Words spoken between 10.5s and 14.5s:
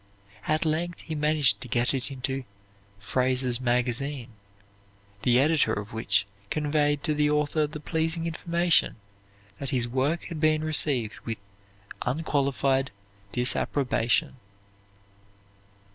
received with "unqualified disapprobation."